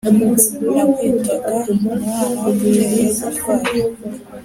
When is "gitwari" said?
3.17-3.71